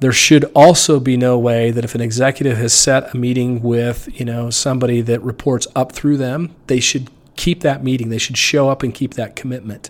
there 0.00 0.12
should 0.12 0.44
also 0.54 1.00
be 1.00 1.16
no 1.16 1.38
way 1.38 1.70
that 1.70 1.84
if 1.84 1.94
an 1.94 2.00
executive 2.00 2.56
has 2.56 2.72
set 2.72 3.12
a 3.12 3.16
meeting 3.16 3.60
with, 3.62 4.08
you 4.18 4.24
know, 4.24 4.48
somebody 4.48 5.00
that 5.00 5.20
reports 5.22 5.66
up 5.74 5.92
through 5.92 6.16
them, 6.16 6.54
they 6.68 6.78
should 6.78 7.10
keep 7.38 7.60
that 7.60 7.82
meeting. 7.82 8.10
They 8.10 8.18
should 8.18 8.36
show 8.36 8.68
up 8.68 8.82
and 8.82 8.92
keep 8.92 9.14
that 9.14 9.36
commitment. 9.36 9.88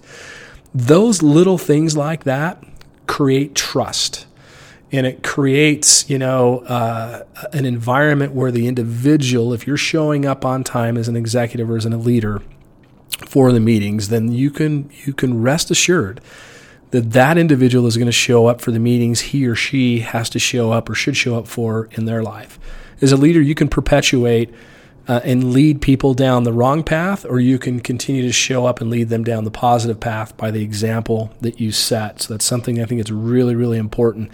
Those 0.73 1.23
little 1.23 1.59
things 1.59 1.97
like 1.97 2.25
that 2.25 2.63
create 3.09 3.57
trust. 3.57 4.27
And 4.93 5.07
it 5.07 5.23
creates, 5.23 6.09
you 6.09 6.19
know, 6.19 6.61
uh, 6.61 7.25
an 7.53 7.67
environment 7.67 8.33
where 8.33 8.51
the 8.51 8.69
individual, 8.69 9.53
if 9.53 9.67
you're 9.67 9.77
showing 9.77 10.25
up 10.25 10.45
on 10.45 10.65
time 10.65 10.97
as 10.97 11.09
an 11.09 11.17
executive 11.17 11.69
or 11.71 11.77
as 11.77 11.85
a 11.85 11.91
leader 11.91 12.43
for 13.27 13.53
the 13.53 13.61
meetings, 13.61 14.09
then 14.09 14.33
you 14.33 14.51
can 14.51 14.91
you 15.05 15.13
can 15.13 15.43
rest 15.43 15.71
assured 15.71 16.21
that 16.91 17.13
that 17.13 17.37
individual 17.37 17.87
is 17.87 17.97
going 17.99 18.07
to 18.07 18.13
show 18.13 18.47
up 18.47 18.63
for 18.63 18.71
the 18.71 18.79
meetings 18.79 19.21
he 19.21 19.47
or 19.47 19.55
she 19.55 20.01
has 20.01 20.31
to 20.31 20.39
show 20.39 20.73
up 20.73 20.89
or 20.89 20.95
should 20.95 21.17
show 21.17 21.37
up 21.37 21.47
for 21.47 21.89
in 21.93 22.07
their 22.07 22.23
life. 22.23 22.59
As 23.03 23.13
a 23.13 23.17
leader, 23.17 23.43
you 23.43 23.55
can 23.55 23.69
perpetuate 23.69 24.55
uh, 25.09 25.21
and 25.25 25.53
lead 25.55 25.81
people 25.81 26.13
down 26.13 26.45
the 26.45 26.53
wrong 26.53 26.85
path, 26.85 27.25
or 27.25 27.41
you 27.41 27.59
can 27.59 27.81
continue 27.81 28.23
to 28.23 28.33
show 28.33 28.67
up 28.67 28.81
and 28.81 28.91
lead 28.91 29.09
them 29.09 29.25
down 29.25 29.45
the 29.45 29.51
positive 29.51 29.99
path 29.99 30.37
by 30.37 30.51
the 30.51 30.63
example 30.63 31.33
that 31.41 31.59
you 31.59 31.73
set. 31.73 32.21
So 32.21 32.35
that's 32.35 32.45
something 32.45 32.81
I 32.81 32.85
think 32.85 33.01
it's 33.01 33.11
really, 33.11 33.55
really 33.55 33.79
important 33.79 34.31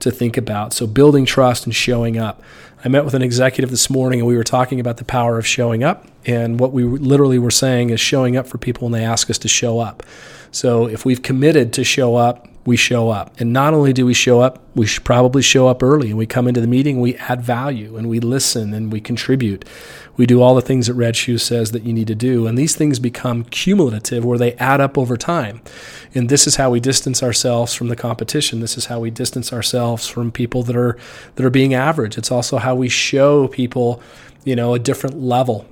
to 0.00 0.10
think 0.10 0.36
about. 0.36 0.74
So 0.74 0.86
building 0.86 1.24
trust 1.24 1.64
and 1.64 1.74
showing 1.74 2.18
up. 2.18 2.42
I 2.84 2.88
met 2.88 3.04
with 3.04 3.14
an 3.14 3.22
executive 3.22 3.70
this 3.70 3.90
morning 3.90 4.20
and 4.20 4.28
we 4.28 4.36
were 4.36 4.44
talking 4.44 4.78
about 4.78 4.98
the 4.98 5.04
power 5.04 5.38
of 5.38 5.46
showing 5.46 5.82
up. 5.82 6.06
And 6.26 6.60
what 6.60 6.72
we 6.72 6.84
literally 6.84 7.38
were 7.38 7.50
saying 7.50 7.90
is 7.90 7.98
showing 7.98 8.36
up 8.36 8.46
for 8.46 8.58
people 8.58 8.88
when 8.88 8.92
they 8.92 9.04
ask 9.04 9.30
us 9.30 9.38
to 9.38 9.48
show 9.48 9.80
up. 9.80 10.04
So 10.52 10.86
if 10.86 11.04
we've 11.04 11.22
committed 11.22 11.72
to 11.72 11.84
show 11.84 12.14
up, 12.14 12.46
we 12.68 12.76
show 12.76 13.08
up. 13.08 13.32
And 13.40 13.50
not 13.50 13.72
only 13.72 13.94
do 13.94 14.04
we 14.04 14.12
show 14.12 14.40
up, 14.40 14.62
we 14.74 14.86
should 14.86 15.02
probably 15.02 15.40
show 15.40 15.68
up 15.68 15.82
early 15.82 16.10
and 16.10 16.18
we 16.18 16.26
come 16.26 16.46
into 16.46 16.60
the 16.60 16.66
meeting, 16.66 17.00
we 17.00 17.16
add 17.16 17.40
value 17.40 17.96
and 17.96 18.10
we 18.10 18.20
listen 18.20 18.74
and 18.74 18.92
we 18.92 19.00
contribute. 19.00 19.64
We 20.18 20.26
do 20.26 20.42
all 20.42 20.54
the 20.54 20.60
things 20.60 20.86
that 20.86 20.92
Red 20.92 21.16
Shoe 21.16 21.38
says 21.38 21.72
that 21.72 21.84
you 21.84 21.94
need 21.94 22.08
to 22.08 22.14
do. 22.14 22.46
And 22.46 22.58
these 22.58 22.76
things 22.76 22.98
become 22.98 23.44
cumulative 23.44 24.22
where 24.22 24.36
they 24.36 24.52
add 24.54 24.82
up 24.82 24.98
over 24.98 25.16
time. 25.16 25.62
And 26.14 26.28
this 26.28 26.46
is 26.46 26.56
how 26.56 26.68
we 26.70 26.78
distance 26.78 27.22
ourselves 27.22 27.72
from 27.72 27.88
the 27.88 27.96
competition. 27.96 28.60
This 28.60 28.76
is 28.76 28.86
how 28.86 29.00
we 29.00 29.10
distance 29.10 29.50
ourselves 29.50 30.06
from 30.06 30.30
people 30.30 30.62
that 30.64 30.76
are 30.76 30.98
that 31.36 31.46
are 31.46 31.50
being 31.50 31.72
average. 31.72 32.18
It's 32.18 32.30
also 32.30 32.58
how 32.58 32.74
we 32.74 32.90
show 32.90 33.48
people, 33.48 34.02
you 34.44 34.54
know, 34.54 34.74
a 34.74 34.78
different 34.78 35.18
level 35.18 35.66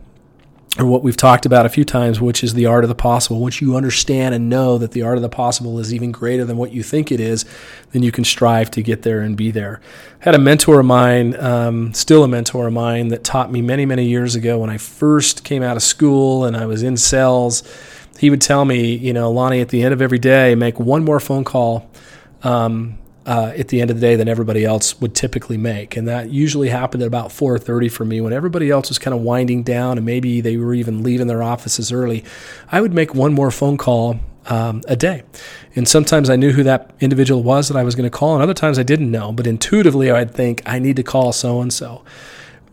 or 0.78 0.84
what 0.84 1.02
we've 1.02 1.16
talked 1.16 1.46
about 1.46 1.64
a 1.64 1.70
few 1.70 1.84
times, 1.84 2.20
which 2.20 2.44
is 2.44 2.52
the 2.54 2.66
art 2.66 2.84
of 2.84 2.88
the 2.88 2.94
possible. 2.94 3.40
Once 3.40 3.60
you 3.60 3.76
understand 3.76 4.34
and 4.34 4.48
know 4.48 4.76
that 4.76 4.90
the 4.90 5.02
art 5.02 5.16
of 5.16 5.22
the 5.22 5.28
possible 5.28 5.78
is 5.78 5.94
even 5.94 6.12
greater 6.12 6.44
than 6.44 6.56
what 6.56 6.72
you 6.72 6.82
think 6.82 7.10
it 7.10 7.20
is, 7.20 7.46
then 7.92 8.02
you 8.02 8.12
can 8.12 8.24
strive 8.24 8.70
to 8.70 8.82
get 8.82 9.02
there 9.02 9.20
and 9.20 9.36
be 9.36 9.50
there. 9.50 9.80
I 10.20 10.24
had 10.24 10.34
a 10.34 10.38
mentor 10.38 10.80
of 10.80 10.86
mine, 10.86 11.38
um, 11.40 11.94
still 11.94 12.24
a 12.24 12.28
mentor 12.28 12.66
of 12.66 12.74
mine, 12.74 13.08
that 13.08 13.24
taught 13.24 13.50
me 13.50 13.62
many, 13.62 13.86
many 13.86 14.06
years 14.06 14.34
ago 14.34 14.58
when 14.58 14.70
I 14.70 14.76
first 14.76 15.44
came 15.44 15.62
out 15.62 15.76
of 15.76 15.82
school 15.82 16.44
and 16.44 16.56
I 16.56 16.66
was 16.66 16.82
in 16.82 16.96
sales. 16.98 17.62
He 18.18 18.28
would 18.28 18.42
tell 18.42 18.64
me, 18.64 18.94
you 18.96 19.12
know, 19.12 19.30
Lonnie, 19.30 19.60
at 19.60 19.70
the 19.70 19.82
end 19.82 19.94
of 19.94 20.02
every 20.02 20.18
day, 20.18 20.54
make 20.54 20.78
one 20.78 21.04
more 21.04 21.20
phone 21.20 21.44
call. 21.44 21.90
Um, 22.42 22.98
uh, 23.26 23.52
at 23.56 23.68
the 23.68 23.80
end 23.80 23.90
of 23.90 23.96
the 23.98 24.00
day 24.00 24.14
than 24.14 24.28
everybody 24.28 24.64
else 24.64 24.98
would 25.00 25.14
typically 25.14 25.56
make, 25.56 25.96
and 25.96 26.06
that 26.06 26.30
usually 26.30 26.68
happened 26.68 27.02
at 27.02 27.06
about 27.06 27.30
4:30 27.30 27.90
for 27.90 28.04
me 28.04 28.20
when 28.20 28.32
everybody 28.32 28.70
else 28.70 28.88
was 28.88 28.98
kind 28.98 29.14
of 29.14 29.20
winding 29.20 29.64
down 29.64 29.98
and 29.98 30.06
maybe 30.06 30.40
they 30.40 30.56
were 30.56 30.74
even 30.74 31.02
leaving 31.02 31.26
their 31.26 31.42
offices 31.42 31.92
early. 31.92 32.24
I 32.70 32.80
would 32.80 32.94
make 32.94 33.14
one 33.14 33.34
more 33.34 33.50
phone 33.50 33.76
call 33.76 34.20
um, 34.46 34.80
a 34.86 34.94
day, 34.94 35.24
and 35.74 35.88
sometimes 35.88 36.30
I 36.30 36.36
knew 36.36 36.52
who 36.52 36.62
that 36.62 36.92
individual 37.00 37.42
was 37.42 37.68
that 37.68 37.76
I 37.76 37.82
was 37.82 37.96
going 37.96 38.08
to 38.08 38.16
call, 38.16 38.34
and 38.34 38.42
other 38.42 38.54
times 38.54 38.78
I 38.78 38.84
didn't 38.84 39.10
know. 39.10 39.32
But 39.32 39.46
intuitively, 39.46 40.10
I'd 40.10 40.32
think 40.32 40.62
I 40.64 40.78
need 40.78 40.96
to 40.96 41.02
call 41.02 41.32
so 41.32 41.60
and 41.60 41.72
so. 41.72 42.04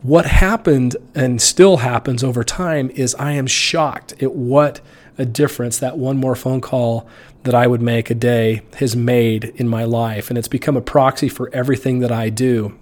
What 0.04 0.26
happened 0.26 0.98
and 1.16 1.42
still 1.42 1.78
happens 1.78 2.24
over 2.24 2.44
time 2.44 2.92
is 2.92 3.16
I 3.16 3.32
am 3.32 3.48
shocked 3.48 4.22
at 4.22 4.36
what 4.36 4.82
a 5.18 5.26
difference 5.26 5.80
that 5.80 5.98
one 5.98 6.18
more 6.18 6.36
phone 6.36 6.62
call 6.62 7.08
that 7.44 7.56
I 7.56 7.68
would 7.68 7.82
make 7.82 8.10
a 8.10 8.16
day 8.16 8.62
has 8.78 8.96
made 8.96 9.46
in 9.56 9.68
my 9.68 9.84
life. 9.84 10.30
And 10.30 10.38
it's 10.38 10.48
become 10.48 10.78
a 10.78 10.82
proxy 10.82 11.30
for 11.30 11.50
everything 11.54 12.00
that 12.00 12.12
I 12.12 12.30
do. 12.30 12.78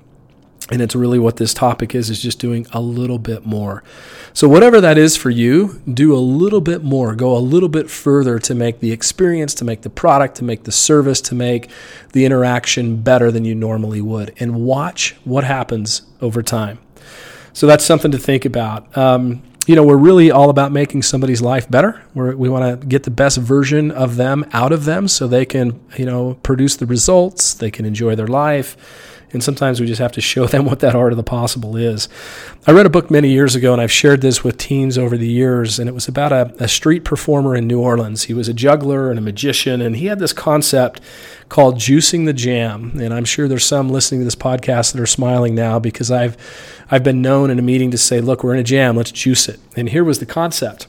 And 0.69 0.81
it's 0.81 0.95
really 0.95 1.19
what 1.19 1.35
this 1.35 1.53
topic 1.53 1.93
is, 1.93 2.09
is 2.09 2.21
just 2.21 2.39
doing 2.39 2.65
a 2.71 2.79
little 2.79 3.19
bit 3.19 3.45
more. 3.45 3.83
So, 4.31 4.47
whatever 4.47 4.79
that 4.79 4.97
is 4.97 5.17
for 5.17 5.29
you, 5.29 5.81
do 5.91 6.15
a 6.15 6.19
little 6.19 6.61
bit 6.61 6.81
more. 6.81 7.13
Go 7.13 7.35
a 7.35 7.39
little 7.39 7.67
bit 7.67 7.89
further 7.89 8.39
to 8.39 8.55
make 8.55 8.79
the 8.79 8.93
experience, 8.93 9.53
to 9.55 9.65
make 9.65 9.81
the 9.81 9.89
product, 9.89 10.35
to 10.35 10.45
make 10.45 10.63
the 10.63 10.71
service, 10.71 11.19
to 11.21 11.35
make 11.35 11.69
the 12.13 12.23
interaction 12.23 13.01
better 13.01 13.31
than 13.31 13.43
you 13.43 13.53
normally 13.53 13.99
would. 13.99 14.33
And 14.39 14.63
watch 14.63 15.17
what 15.25 15.43
happens 15.43 16.03
over 16.21 16.41
time. 16.41 16.79
So, 17.51 17.67
that's 17.67 17.83
something 17.83 18.11
to 18.11 18.17
think 18.17 18.45
about. 18.45 18.95
Um, 18.95 19.41
you 19.67 19.75
know, 19.75 19.83
we're 19.83 19.97
really 19.97 20.31
all 20.31 20.49
about 20.49 20.71
making 20.71 21.03
somebody's 21.03 21.41
life 21.41 21.69
better. 21.69 22.01
We're, 22.13 22.35
we 22.35 22.49
want 22.49 22.81
to 22.81 22.87
get 22.87 23.03
the 23.03 23.11
best 23.11 23.37
version 23.37 23.91
of 23.91 24.15
them 24.15 24.45
out 24.53 24.71
of 24.71 24.85
them 24.85 25.07
so 25.07 25.27
they 25.27 25.45
can, 25.45 25.79
you 25.97 26.05
know, 26.05 26.39
produce 26.41 26.75
the 26.75 26.85
results, 26.85 27.53
they 27.53 27.69
can 27.69 27.85
enjoy 27.85 28.15
their 28.15 28.27
life 28.27 28.75
and 29.33 29.43
sometimes 29.43 29.79
we 29.79 29.87
just 29.87 30.01
have 30.01 30.11
to 30.13 30.21
show 30.21 30.45
them 30.47 30.65
what 30.65 30.79
that 30.79 30.95
art 30.95 31.13
of 31.13 31.17
the 31.17 31.23
possible 31.23 31.75
is. 31.75 32.09
I 32.67 32.71
read 32.71 32.85
a 32.85 32.89
book 32.89 33.09
many 33.09 33.29
years 33.29 33.55
ago, 33.55 33.73
and 33.73 33.81
I've 33.81 33.91
shared 33.91 34.21
this 34.21 34.43
with 34.43 34.57
teens 34.57 34.97
over 34.97 35.17
the 35.17 35.27
years, 35.27 35.79
and 35.79 35.89
it 35.89 35.93
was 35.93 36.07
about 36.07 36.31
a, 36.31 36.53
a 36.59 36.67
street 36.67 37.03
performer 37.03 37.55
in 37.55 37.67
New 37.67 37.79
Orleans. 37.79 38.23
He 38.23 38.33
was 38.33 38.47
a 38.47 38.53
juggler 38.53 39.09
and 39.09 39.17
a 39.17 39.21
magician, 39.21 39.81
and 39.81 39.95
he 39.95 40.05
had 40.07 40.19
this 40.19 40.33
concept 40.33 41.01
called 41.49 41.75
juicing 41.75 42.25
the 42.25 42.33
jam. 42.33 42.91
And 42.99 43.13
I'm 43.13 43.25
sure 43.25 43.47
there's 43.47 43.65
some 43.65 43.89
listening 43.89 44.21
to 44.21 44.25
this 44.25 44.35
podcast 44.35 44.93
that 44.93 45.01
are 45.01 45.05
smiling 45.05 45.53
now 45.55 45.79
because 45.79 46.09
I've 46.09 46.37
I've 46.89 47.03
been 47.03 47.21
known 47.21 47.49
in 47.49 47.59
a 47.59 47.61
meeting 47.61 47.91
to 47.91 47.97
say, 47.97 48.21
look, 48.21 48.43
we're 48.43 48.53
in 48.53 48.59
a 48.59 48.63
jam, 48.63 48.97
let's 48.97 49.11
juice 49.11 49.47
it. 49.47 49.59
And 49.75 49.89
here 49.89 50.03
was 50.03 50.19
the 50.19 50.25
concept. 50.25 50.87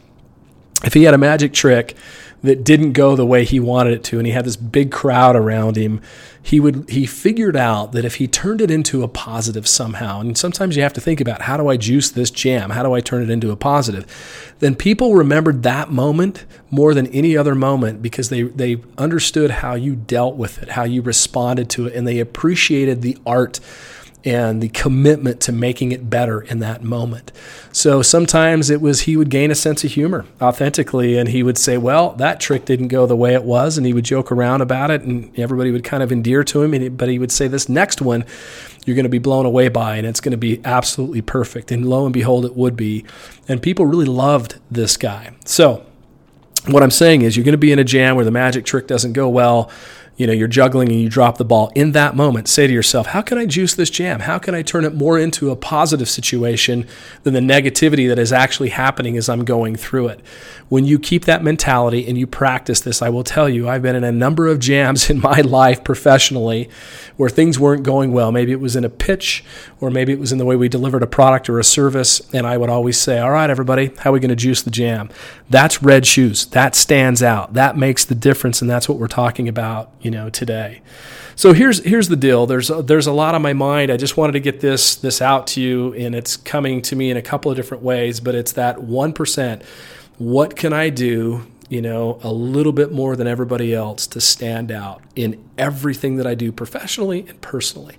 If 0.84 0.94
he 0.94 1.04
had 1.04 1.14
a 1.14 1.18
magic 1.18 1.52
trick 1.52 1.96
that 2.42 2.64
didn't 2.64 2.92
go 2.92 3.14
the 3.14 3.26
way 3.26 3.44
he 3.44 3.60
wanted 3.60 3.92
it 3.92 4.04
to 4.04 4.18
and 4.18 4.26
he 4.26 4.32
had 4.32 4.44
this 4.44 4.56
big 4.56 4.90
crowd 4.90 5.36
around 5.36 5.76
him 5.76 6.00
he 6.42 6.58
would 6.58 6.88
he 6.90 7.06
figured 7.06 7.56
out 7.56 7.92
that 7.92 8.04
if 8.04 8.16
he 8.16 8.26
turned 8.26 8.60
it 8.60 8.70
into 8.70 9.02
a 9.02 9.08
positive 9.08 9.68
somehow 9.68 10.20
and 10.20 10.36
sometimes 10.36 10.76
you 10.76 10.82
have 10.82 10.92
to 10.92 11.00
think 11.00 11.20
about 11.20 11.42
how 11.42 11.56
do 11.56 11.68
i 11.68 11.76
juice 11.76 12.10
this 12.10 12.30
jam? 12.30 12.70
How 12.70 12.82
do 12.82 12.92
i 12.92 13.00
turn 13.00 13.22
it 13.22 13.30
into 13.30 13.50
a 13.50 13.56
positive? 13.56 14.54
Then 14.58 14.74
people 14.74 15.14
remembered 15.14 15.62
that 15.62 15.90
moment 15.90 16.44
more 16.70 16.94
than 16.94 17.06
any 17.08 17.36
other 17.36 17.54
moment 17.54 18.02
because 18.02 18.28
they 18.28 18.42
they 18.42 18.78
understood 18.98 19.50
how 19.50 19.74
you 19.74 19.94
dealt 19.94 20.36
with 20.36 20.62
it 20.62 20.70
how 20.70 20.84
you 20.84 21.02
responded 21.02 21.68
to 21.70 21.86
it 21.86 21.94
and 21.94 22.06
they 22.06 22.18
appreciated 22.18 23.02
the 23.02 23.16
art 23.26 23.60
and 24.24 24.62
the 24.62 24.68
commitment 24.68 25.40
to 25.40 25.52
making 25.52 25.92
it 25.92 26.08
better 26.08 26.40
in 26.40 26.60
that 26.60 26.82
moment. 26.82 27.32
So 27.72 28.02
sometimes 28.02 28.70
it 28.70 28.80
was 28.80 29.02
he 29.02 29.16
would 29.16 29.30
gain 29.30 29.50
a 29.50 29.54
sense 29.54 29.82
of 29.82 29.92
humor 29.92 30.24
authentically 30.40 31.18
and 31.18 31.28
he 31.28 31.42
would 31.42 31.58
say, 31.58 31.76
Well, 31.78 32.10
that 32.14 32.38
trick 32.38 32.64
didn't 32.64 32.88
go 32.88 33.06
the 33.06 33.16
way 33.16 33.34
it 33.34 33.44
was. 33.44 33.76
And 33.76 33.86
he 33.86 33.92
would 33.92 34.04
joke 34.04 34.30
around 34.30 34.60
about 34.60 34.90
it 34.90 35.02
and 35.02 35.36
everybody 35.38 35.70
would 35.70 35.84
kind 35.84 36.02
of 36.02 36.12
endear 36.12 36.44
to 36.44 36.62
him. 36.62 36.96
But 36.96 37.08
he 37.08 37.18
would 37.18 37.32
say, 37.32 37.48
This 37.48 37.68
next 37.68 38.00
one, 38.00 38.24
you're 38.84 38.96
going 38.96 39.04
to 39.04 39.10
be 39.10 39.18
blown 39.18 39.46
away 39.46 39.68
by 39.68 39.96
and 39.96 40.06
it's 40.06 40.20
going 40.20 40.32
to 40.32 40.38
be 40.38 40.60
absolutely 40.64 41.22
perfect. 41.22 41.72
And 41.72 41.88
lo 41.88 42.04
and 42.04 42.14
behold, 42.14 42.44
it 42.44 42.56
would 42.56 42.76
be. 42.76 43.04
And 43.48 43.62
people 43.62 43.86
really 43.86 44.06
loved 44.06 44.58
this 44.70 44.96
guy. 44.96 45.32
So 45.44 45.84
what 46.66 46.82
I'm 46.82 46.90
saying 46.90 47.22
is, 47.22 47.36
you're 47.36 47.44
going 47.44 47.52
to 47.52 47.58
be 47.58 47.72
in 47.72 47.80
a 47.80 47.84
jam 47.84 48.14
where 48.14 48.24
the 48.24 48.30
magic 48.30 48.64
trick 48.64 48.86
doesn't 48.86 49.14
go 49.14 49.28
well 49.28 49.70
you 50.16 50.26
know 50.26 50.32
you're 50.32 50.48
juggling 50.48 50.90
and 50.90 51.00
you 51.00 51.08
drop 51.08 51.38
the 51.38 51.44
ball 51.44 51.72
in 51.74 51.92
that 51.92 52.14
moment 52.14 52.48
say 52.48 52.66
to 52.66 52.72
yourself 52.72 53.08
how 53.08 53.22
can 53.22 53.38
i 53.38 53.46
juice 53.46 53.74
this 53.74 53.90
jam? 53.90 54.20
How 54.20 54.38
can 54.38 54.54
i 54.54 54.62
turn 54.62 54.84
it 54.84 54.94
more 54.94 55.18
into 55.18 55.50
a 55.50 55.56
positive 55.56 56.08
situation 56.08 56.86
than 57.22 57.34
the 57.34 57.40
negativity 57.40 58.08
that 58.08 58.18
is 58.18 58.32
actually 58.32 58.70
happening 58.70 59.16
as 59.16 59.28
i'm 59.28 59.44
going 59.44 59.76
through 59.76 60.08
it? 60.08 60.20
When 60.68 60.84
you 60.84 60.98
keep 60.98 61.24
that 61.24 61.42
mentality 61.42 62.06
and 62.06 62.18
you 62.18 62.26
practice 62.26 62.80
this 62.80 63.02
i 63.02 63.08
will 63.08 63.24
tell 63.24 63.48
you 63.48 63.68
i've 63.68 63.82
been 63.82 63.96
in 63.96 64.04
a 64.04 64.12
number 64.12 64.46
of 64.46 64.58
jams 64.58 65.10
in 65.10 65.20
my 65.20 65.40
life 65.40 65.82
professionally 65.84 66.68
where 67.16 67.30
things 67.30 67.58
weren't 67.58 67.82
going 67.82 68.12
well. 68.12 68.32
Maybe 68.32 68.52
it 68.52 68.60
was 68.60 68.76
in 68.76 68.84
a 68.84 68.88
pitch 68.88 69.44
or 69.80 69.90
maybe 69.90 70.12
it 70.12 70.18
was 70.18 70.32
in 70.32 70.38
the 70.38 70.44
way 70.44 70.56
we 70.56 70.68
delivered 70.68 71.02
a 71.02 71.06
product 71.06 71.48
or 71.48 71.58
a 71.58 71.64
service 71.64 72.20
and 72.32 72.46
i 72.46 72.56
would 72.56 72.70
always 72.70 72.98
say 72.98 73.18
all 73.18 73.30
right 73.30 73.50
everybody 73.50 73.90
how 73.98 74.10
are 74.10 74.12
we 74.12 74.20
going 74.20 74.28
to 74.28 74.36
juice 74.36 74.62
the 74.62 74.70
jam? 74.70 75.08
That's 75.50 75.82
red 75.82 76.06
shoes. 76.06 76.46
That 76.46 76.74
stands 76.74 77.22
out. 77.22 77.54
That 77.54 77.76
makes 77.76 78.04
the 78.04 78.14
difference 78.14 78.60
and 78.60 78.70
that's 78.70 78.88
what 78.88 78.98
we're 78.98 79.08
talking 79.08 79.48
about 79.48 79.90
you 80.02 80.10
know 80.10 80.28
today. 80.28 80.82
So 81.36 81.52
here's 81.52 81.82
here's 81.84 82.08
the 82.08 82.16
deal. 82.16 82.46
There's 82.46 82.70
a, 82.70 82.82
there's 82.82 83.06
a 83.06 83.12
lot 83.12 83.34
on 83.34 83.42
my 83.42 83.52
mind. 83.52 83.90
I 83.90 83.96
just 83.96 84.16
wanted 84.16 84.32
to 84.32 84.40
get 84.40 84.60
this 84.60 84.96
this 84.96 85.22
out 85.22 85.46
to 85.48 85.60
you, 85.60 85.94
and 85.94 86.14
it's 86.14 86.36
coming 86.36 86.82
to 86.82 86.96
me 86.96 87.10
in 87.10 87.16
a 87.16 87.22
couple 87.22 87.50
of 87.50 87.56
different 87.56 87.82
ways. 87.82 88.20
But 88.20 88.34
it's 88.34 88.52
that 88.52 88.82
one 88.82 89.12
percent. 89.12 89.62
What 90.18 90.56
can 90.56 90.72
I 90.72 90.90
do? 90.90 91.46
You 91.68 91.80
know, 91.80 92.18
a 92.22 92.30
little 92.30 92.72
bit 92.72 92.92
more 92.92 93.16
than 93.16 93.26
everybody 93.26 93.74
else 93.74 94.06
to 94.08 94.20
stand 94.20 94.70
out 94.70 95.00
in 95.16 95.42
everything 95.56 96.16
that 96.16 96.26
I 96.26 96.34
do 96.34 96.52
professionally 96.52 97.24
and 97.26 97.40
personally 97.40 97.96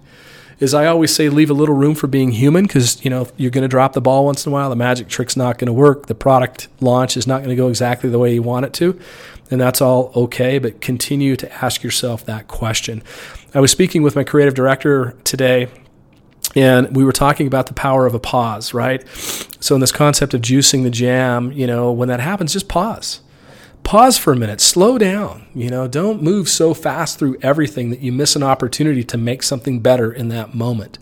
is 0.59 0.75
I 0.75 0.85
always 0.85 1.13
say 1.13 1.29
leave 1.29 1.49
a 1.49 1.55
little 1.55 1.73
room 1.73 1.95
for 1.95 2.05
being 2.05 2.31
human 2.31 2.65
because 2.65 3.03
you 3.03 3.09
know 3.09 3.27
you're 3.35 3.51
going 3.51 3.63
to 3.63 3.67
drop 3.67 3.93
the 3.93 4.01
ball 4.01 4.25
once 4.25 4.45
in 4.45 4.51
a 4.51 4.53
while. 4.53 4.69
The 4.69 4.75
magic 4.75 5.07
trick's 5.07 5.35
not 5.35 5.57
going 5.57 5.65
to 5.65 5.73
work. 5.73 6.05
The 6.05 6.15
product 6.15 6.67
launch 6.79 7.17
is 7.17 7.25
not 7.25 7.39
going 7.39 7.49
to 7.49 7.55
go 7.55 7.67
exactly 7.67 8.09
the 8.09 8.19
way 8.19 8.33
you 8.33 8.43
want 8.43 8.65
it 8.65 8.73
to 8.73 8.99
and 9.53 9.61
that's 9.61 9.81
all 9.81 10.11
okay, 10.15 10.57
but 10.57 10.81
continue 10.81 11.35
to 11.35 11.63
ask 11.63 11.83
yourself 11.83 12.25
that 12.25 12.47
question. 12.47 13.03
I 13.53 13.59
was 13.59 13.69
speaking 13.69 14.01
with 14.01 14.15
my 14.15 14.23
creative 14.23 14.55
director 14.55 15.15
today, 15.23 15.67
and 16.55 16.95
we 16.95 17.03
were 17.03 17.11
talking 17.11 17.45
about 17.45 17.67
the 17.67 17.75
power 17.75 18.07
of 18.07 18.15
a 18.15 18.19
pause, 18.19 18.73
right? 18.73 19.07
So, 19.59 19.75
in 19.75 19.81
this 19.81 19.91
concept 19.91 20.33
of 20.33 20.41
juicing 20.41 20.81
the 20.81 20.89
jam, 20.89 21.51
you 21.51 21.67
know, 21.67 21.91
when 21.91 22.09
that 22.09 22.19
happens, 22.19 22.53
just 22.53 22.67
pause. 22.67 23.21
Pause 23.83 24.17
for 24.17 24.33
a 24.33 24.35
minute, 24.35 24.59
slow 24.59 24.97
down. 24.97 25.45
You 25.53 25.69
know, 25.69 25.87
don't 25.87 26.23
move 26.23 26.49
so 26.49 26.73
fast 26.73 27.19
through 27.19 27.37
everything 27.43 27.91
that 27.91 27.99
you 27.99 28.11
miss 28.11 28.35
an 28.35 28.41
opportunity 28.41 29.03
to 29.03 29.19
make 29.19 29.43
something 29.43 29.81
better 29.81 30.11
in 30.11 30.29
that 30.29 30.55
moment. 30.55 30.97